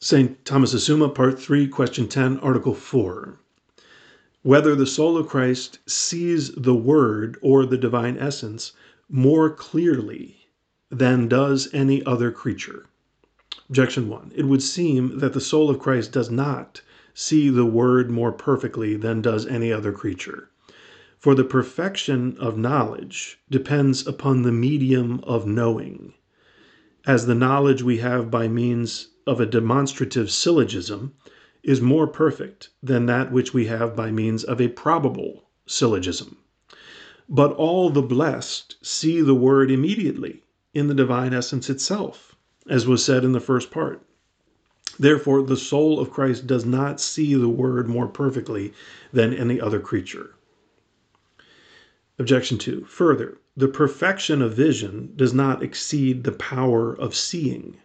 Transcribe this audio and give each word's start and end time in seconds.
St. 0.00 0.44
Thomas 0.44 0.84
Summa, 0.86 1.08
Part 1.08 1.40
3, 1.40 1.66
Question 1.66 2.06
10, 2.06 2.38
Article 2.38 2.72
4. 2.72 3.40
Whether 4.42 4.76
the 4.76 4.86
soul 4.86 5.16
of 5.16 5.26
Christ 5.26 5.80
sees 5.86 6.52
the 6.52 6.74
Word 6.74 7.36
or 7.42 7.66
the 7.66 7.76
divine 7.76 8.16
essence 8.16 8.74
more 9.08 9.50
clearly 9.50 10.46
than 10.88 11.26
does 11.26 11.68
any 11.74 12.06
other 12.06 12.30
creature? 12.30 12.86
Objection 13.68 14.08
1. 14.08 14.30
It 14.36 14.44
would 14.44 14.62
seem 14.62 15.18
that 15.18 15.32
the 15.32 15.40
soul 15.40 15.68
of 15.68 15.80
Christ 15.80 16.12
does 16.12 16.30
not 16.30 16.80
see 17.12 17.50
the 17.50 17.66
Word 17.66 18.08
more 18.08 18.30
perfectly 18.30 18.94
than 18.94 19.20
does 19.20 19.46
any 19.46 19.72
other 19.72 19.90
creature. 19.90 20.48
For 21.18 21.34
the 21.34 21.42
perfection 21.42 22.36
of 22.38 22.56
knowledge 22.56 23.40
depends 23.50 24.06
upon 24.06 24.42
the 24.42 24.52
medium 24.52 25.18
of 25.24 25.44
knowing, 25.44 26.14
as 27.04 27.26
the 27.26 27.34
knowledge 27.34 27.82
we 27.82 27.98
have 27.98 28.30
by 28.30 28.46
means 28.46 29.08
of 29.28 29.40
a 29.40 29.46
demonstrative 29.46 30.30
syllogism 30.30 31.14
is 31.62 31.82
more 31.82 32.06
perfect 32.06 32.70
than 32.82 33.04
that 33.04 33.30
which 33.30 33.52
we 33.52 33.66
have 33.66 33.94
by 33.94 34.10
means 34.10 34.42
of 34.42 34.58
a 34.58 34.68
probable 34.68 35.44
syllogism. 35.66 36.38
But 37.28 37.52
all 37.52 37.90
the 37.90 38.00
blessed 38.00 38.76
see 38.80 39.20
the 39.20 39.34
Word 39.34 39.70
immediately 39.70 40.44
in 40.72 40.86
the 40.86 40.94
divine 40.94 41.34
essence 41.34 41.68
itself, 41.68 42.34
as 42.70 42.86
was 42.86 43.04
said 43.04 43.22
in 43.22 43.32
the 43.32 43.40
first 43.40 43.70
part. 43.70 44.02
Therefore, 44.98 45.42
the 45.42 45.58
soul 45.58 46.00
of 46.00 46.10
Christ 46.10 46.46
does 46.46 46.64
not 46.64 46.98
see 46.98 47.34
the 47.34 47.50
Word 47.50 47.86
more 47.86 48.08
perfectly 48.08 48.72
than 49.12 49.34
any 49.34 49.60
other 49.60 49.78
creature. 49.78 50.36
Objection 52.18 52.56
2. 52.56 52.84
Further, 52.84 53.38
the 53.54 53.68
perfection 53.68 54.40
of 54.40 54.54
vision 54.54 55.12
does 55.16 55.34
not 55.34 55.62
exceed 55.62 56.24
the 56.24 56.32
power 56.32 56.94
of 56.94 57.14
seeing. 57.14 57.76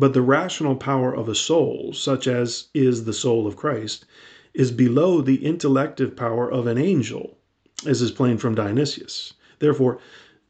But 0.00 0.12
the 0.12 0.22
rational 0.22 0.76
power 0.76 1.12
of 1.12 1.28
a 1.28 1.34
soul, 1.34 1.92
such 1.92 2.28
as 2.28 2.68
is 2.72 3.04
the 3.04 3.12
soul 3.12 3.48
of 3.48 3.56
Christ, 3.56 4.04
is 4.54 4.70
below 4.70 5.20
the 5.20 5.44
intellective 5.44 6.14
power 6.14 6.48
of 6.48 6.68
an 6.68 6.78
angel, 6.78 7.36
as 7.84 8.00
is 8.00 8.12
plain 8.12 8.38
from 8.38 8.54
Dionysius. 8.54 9.34
Therefore, 9.58 9.98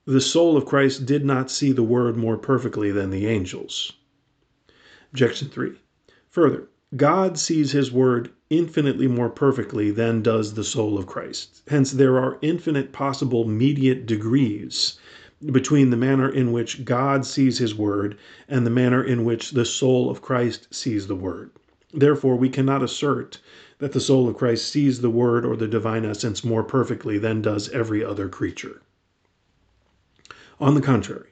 the 0.04 0.20
soul 0.20 0.58
of 0.58 0.66
Christ 0.66 1.06
did 1.06 1.24
not 1.24 1.50
see 1.50 1.72
the 1.72 1.82
Word 1.82 2.14
more 2.14 2.36
perfectly 2.36 2.90
than 2.90 3.08
the 3.08 3.26
angels. 3.26 3.94
Objection 5.12 5.48
3. 5.48 5.72
Further, 6.28 6.68
God 6.94 7.38
sees 7.38 7.72
his 7.72 7.90
Word 7.90 8.28
infinitely 8.50 9.06
more 9.08 9.30
perfectly 9.30 9.90
than 9.90 10.20
does 10.20 10.52
the 10.52 10.64
soul 10.64 10.98
of 10.98 11.06
Christ. 11.06 11.62
Hence, 11.68 11.92
there 11.92 12.18
are 12.18 12.36
infinite 12.42 12.92
possible 12.92 13.46
mediate 13.46 14.04
degrees 14.04 14.98
between 15.44 15.90
the 15.90 15.96
manner 15.96 16.28
in 16.28 16.52
which 16.52 16.84
God 16.84 17.24
sees 17.24 17.58
his 17.58 17.74
word 17.74 18.18
and 18.48 18.66
the 18.66 18.70
manner 18.70 19.02
in 19.02 19.24
which 19.24 19.52
the 19.52 19.64
soul 19.64 20.10
of 20.10 20.22
Christ 20.22 20.74
sees 20.74 21.06
the 21.06 21.14
word. 21.14 21.50
Therefore, 21.92 22.36
we 22.36 22.48
cannot 22.48 22.82
assert 22.82 23.40
that 23.78 23.92
the 23.92 24.00
soul 24.00 24.28
of 24.28 24.36
Christ 24.36 24.70
sees 24.70 25.00
the 25.00 25.10
word 25.10 25.46
or 25.46 25.56
the 25.56 25.68
divine 25.68 26.04
essence 26.04 26.44
more 26.44 26.64
perfectly 26.64 27.18
than 27.18 27.40
does 27.40 27.68
every 27.70 28.04
other 28.04 28.28
creature. 28.28 28.82
On 30.60 30.74
the 30.74 30.80
contrary, 30.80 31.30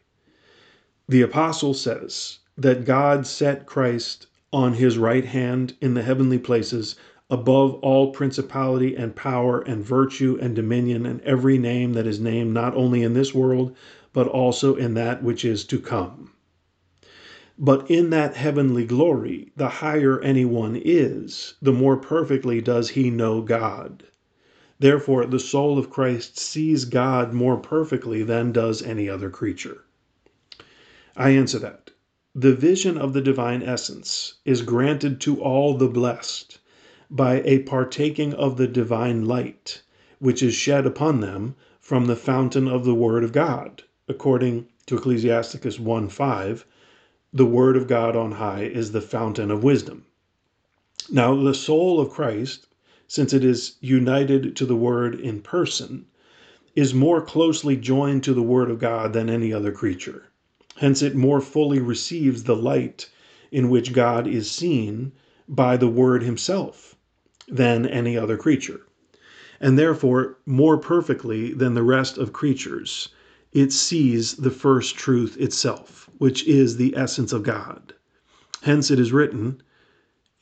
the 1.09 1.23
apostle 1.23 1.75
says 1.75 2.39
that 2.57 2.85
God 2.85 3.27
set 3.27 3.67
Christ 3.67 4.29
on 4.53 4.75
his 4.75 4.97
right 4.97 5.25
hand 5.25 5.75
in 5.81 5.95
the 5.95 6.03
heavenly 6.03 6.39
places 6.39 6.97
above 7.29 7.75
all 7.83 8.13
principality 8.13 8.95
and 8.95 9.17
power 9.17 9.61
and 9.63 9.85
virtue 9.85 10.39
and 10.41 10.55
dominion 10.55 11.05
and 11.05 11.21
every 11.23 11.59
name 11.59 11.93
that 11.93 12.07
is 12.07 12.21
named 12.21 12.55
not 12.55 12.75
only 12.75 13.03
in 13.03 13.15
this 13.15 13.35
world, 13.35 13.75
but 14.13 14.29
also 14.29 14.77
in 14.77 14.95
that 14.95 15.23
which 15.23 15.45
is 15.45 15.65
to 15.65 15.81
come. 15.81 16.31
But 17.59 17.91
in 17.91 18.11
that 18.11 18.37
heavenly 18.37 18.85
glory, 18.85 19.51
the 19.57 19.69
higher 19.69 20.21
anyone 20.21 20.81
is, 20.83 21.55
the 21.61 21.73
more 21.73 21.97
perfectly 21.97 22.61
does 22.61 22.91
he 22.91 23.11
know 23.11 23.41
God. 23.41 24.05
Therefore, 24.79 25.25
the 25.27 25.41
soul 25.41 25.79
of 25.79 25.91
Christ 25.91 26.39
sees 26.39 26.85
God 26.85 27.33
more 27.33 27.57
perfectly 27.57 28.23
than 28.23 28.53
does 28.53 28.83
any 28.83 29.09
other 29.09 29.31
creature. 29.31 29.85
I 31.17 31.31
answer 31.31 31.59
that 31.61 31.91
the 32.35 32.55
vision 32.55 32.99
of 32.99 33.15
the 33.15 33.23
divine 33.23 33.63
essence 33.63 34.35
is 34.45 34.61
granted 34.61 35.19
to 35.23 35.41
all 35.41 35.75
the 35.79 35.89
blessed 35.89 36.59
by 37.09 37.41
a 37.43 37.61
partaking 37.61 38.35
of 38.35 38.57
the 38.57 38.67
divine 38.67 39.25
light, 39.25 39.81
which 40.19 40.43
is 40.43 40.55
shed 40.55 40.85
upon 40.85 41.21
them 41.21 41.55
from 41.81 42.07
the 42.07 42.17
fountain 42.17 42.67
of 42.67 42.85
the 42.85 42.95
Word 42.95 43.23
of 43.23 43.33
God, 43.33 43.85
according 44.09 44.67
to 44.87 44.97
Ecclesiasticus 44.97 45.79
1 45.79 46.09
5. 46.09 46.67
The 47.33 47.47
Word 47.47 47.77
of 47.77 47.87
God 47.87 48.17
on 48.17 48.33
high 48.33 48.65
is 48.65 48.91
the 48.91 49.01
fountain 49.01 49.53
of 49.53 49.63
wisdom. 49.63 50.05
Now, 51.09 51.41
the 51.41 51.55
soul 51.55 52.01
of 52.01 52.11
Christ, 52.11 52.67
since 53.07 53.33
it 53.33 53.45
is 53.45 53.77
united 53.81 54.57
to 54.57 54.67
the 54.67 54.77
Word 54.77 55.15
in 55.15 55.41
person, 55.43 56.07
is 56.75 56.93
more 56.93 57.23
closely 57.23 57.77
joined 57.77 58.25
to 58.25 58.35
the 58.35 58.43
Word 58.43 58.69
of 58.69 58.81
God 58.81 59.13
than 59.13 59.31
any 59.31 59.53
other 59.53 59.71
creature. 59.71 60.25
Hence, 60.79 61.03
it 61.03 61.15
more 61.15 61.41
fully 61.41 61.79
receives 61.79 62.43
the 62.43 62.57
light 62.57 63.09
in 63.53 63.71
which 63.71 63.93
God 63.93 64.27
is 64.27 64.51
seen 64.51 65.13
by 65.49 65.77
the 65.77 65.89
Word 65.89 66.25
Himself 66.25 66.96
than 67.49 67.87
any 67.87 68.17
other 68.17 68.37
creature. 68.37 68.81
And 69.61 69.79
therefore, 69.79 70.39
more 70.45 70.77
perfectly 70.79 71.53
than 71.53 71.75
the 71.75 71.83
rest 71.83 72.19
of 72.19 72.33
creatures, 72.33 73.09
it 73.53 73.73
sees 73.73 74.35
the 74.35 74.51
first 74.51 74.97
truth 74.97 75.37
itself, 75.41 76.11
which 76.19 76.47
is 76.47 76.77
the 76.77 76.95
essence 76.97 77.33
of 77.33 77.43
God. 77.43 77.95
Hence 78.63 78.91
it 78.91 78.99
is 78.99 79.13
written, 79.13 79.63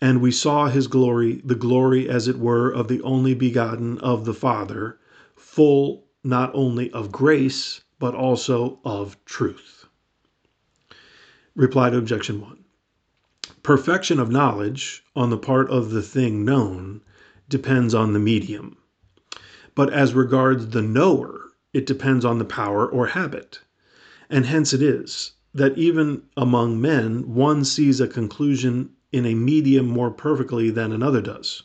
And 0.01 0.21
we 0.21 0.31
saw 0.31 0.69
his 0.69 0.87
glory, 0.87 1.41
the 1.45 1.55
glory 1.55 2.09
as 2.09 2.27
it 2.27 2.39
were 2.39 2.71
of 2.71 2.89
the 2.89 3.03
only 3.03 3.35
begotten 3.35 3.99
of 3.99 4.25
the 4.25 4.35
Father, 4.35 4.99
full 5.37 6.07
not 6.25 6.51
only 6.55 6.91
of 6.91 7.13
grace, 7.13 7.83
but 7.99 8.15
also 8.15 8.81
of 8.85 9.23
truth. 9.25 9.87
Reply 11.55 11.91
to 11.91 11.99
objection 11.99 12.41
1. 12.41 12.64
Perfection 13.63 14.21
of 14.21 14.31
knowledge 14.31 15.03
on 15.17 15.31
the 15.31 15.39
part 15.39 15.71
of 15.71 15.91
the 15.91 16.03
thing 16.03 16.45
known 16.45 17.01
depends 17.49 17.95
on 17.95 18.13
the 18.13 18.19
medium. 18.19 18.77
But 19.75 19.91
as 19.91 20.13
regards 20.13 20.69
the 20.69 20.83
knower, 20.83 21.53
it 21.73 21.87
depends 21.87 22.27
on 22.27 22.39
the 22.39 22.45
power 22.45 22.87
or 22.87 23.07
habit. 23.07 23.61
And 24.29 24.45
hence 24.45 24.75
it 24.75 24.83
is 24.83 25.33
that 25.55 25.79
even 25.79 26.25
among 26.37 26.79
men 26.79 27.35
one 27.35 27.65
sees 27.65 28.03
a 28.03 28.07
conclusion 28.07 28.91
in 29.13 29.25
a 29.25 29.35
medium 29.35 29.87
more 29.87 30.11
perfectly 30.11 30.69
than 30.69 30.93
another 30.93 31.23
does. 31.23 31.63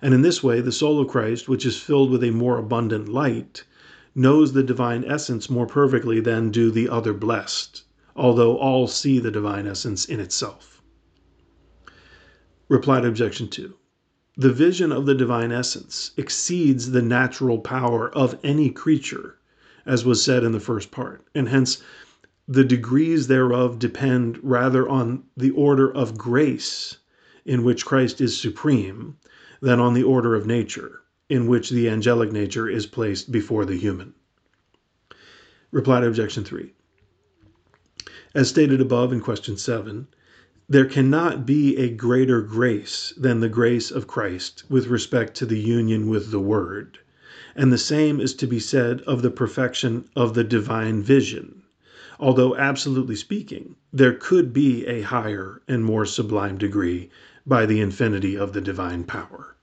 And 0.00 0.14
in 0.14 0.22
this 0.22 0.40
way, 0.40 0.60
the 0.60 0.70
soul 0.70 1.00
of 1.00 1.08
Christ, 1.08 1.48
which 1.48 1.66
is 1.66 1.76
filled 1.76 2.12
with 2.12 2.22
a 2.22 2.30
more 2.30 2.58
abundant 2.58 3.08
light, 3.08 3.64
knows 4.14 4.52
the 4.52 4.62
divine 4.62 5.04
essence 5.04 5.50
more 5.50 5.66
perfectly 5.66 6.20
than 6.20 6.52
do 6.52 6.70
the 6.70 6.88
other 6.88 7.12
blessed, 7.12 7.82
although 8.14 8.56
all 8.56 8.86
see 8.86 9.18
the 9.18 9.32
divine 9.32 9.66
essence 9.66 10.04
in 10.04 10.20
itself. 10.20 10.76
Reply 12.68 12.98
objection 13.00 13.48
2. 13.48 13.74
The 14.36 14.52
vision 14.52 14.92
of 14.92 15.06
the 15.06 15.14
divine 15.14 15.52
essence 15.52 16.10
exceeds 16.18 16.90
the 16.90 17.00
natural 17.00 17.58
power 17.58 18.10
of 18.10 18.38
any 18.44 18.68
creature, 18.68 19.38
as 19.86 20.04
was 20.04 20.22
said 20.22 20.44
in 20.44 20.52
the 20.52 20.60
first 20.60 20.90
part, 20.90 21.24
and 21.34 21.48
hence 21.48 21.82
the 22.46 22.64
degrees 22.64 23.26
thereof 23.26 23.78
depend 23.78 24.38
rather 24.42 24.86
on 24.86 25.24
the 25.34 25.50
order 25.50 25.90
of 25.90 26.18
grace 26.18 26.98
in 27.46 27.64
which 27.64 27.86
Christ 27.86 28.20
is 28.20 28.38
supreme 28.38 29.16
than 29.62 29.80
on 29.80 29.94
the 29.94 30.02
order 30.02 30.34
of 30.34 30.46
nature 30.46 31.00
in 31.30 31.46
which 31.46 31.70
the 31.70 31.88
angelic 31.88 32.32
nature 32.32 32.68
is 32.68 32.86
placed 32.86 33.32
before 33.32 33.64
the 33.64 33.78
human. 33.78 34.12
Reply 35.70 36.04
objection 36.04 36.44
3. 36.44 36.74
As 38.34 38.50
stated 38.50 38.82
above 38.82 39.10
in 39.12 39.20
question 39.20 39.56
7, 39.56 40.06
there 40.70 40.84
cannot 40.84 41.46
be 41.46 41.78
a 41.78 41.88
greater 41.88 42.42
grace 42.42 43.14
than 43.16 43.40
the 43.40 43.48
grace 43.48 43.90
of 43.90 44.06
Christ 44.06 44.64
with 44.68 44.88
respect 44.88 45.34
to 45.36 45.46
the 45.46 45.58
union 45.58 46.08
with 46.08 46.30
the 46.30 46.40
Word. 46.40 46.98
And 47.56 47.72
the 47.72 47.78
same 47.78 48.20
is 48.20 48.34
to 48.34 48.46
be 48.46 48.60
said 48.60 49.00
of 49.02 49.22
the 49.22 49.30
perfection 49.30 50.04
of 50.14 50.34
the 50.34 50.44
divine 50.44 51.02
vision, 51.02 51.62
although, 52.20 52.54
absolutely 52.54 53.16
speaking, 53.16 53.76
there 53.94 54.12
could 54.12 54.52
be 54.52 54.86
a 54.86 55.00
higher 55.00 55.62
and 55.66 55.86
more 55.86 56.04
sublime 56.04 56.58
degree 56.58 57.08
by 57.46 57.64
the 57.64 57.80
infinity 57.80 58.36
of 58.36 58.52
the 58.52 58.60
divine 58.60 59.04
power. 59.04 59.56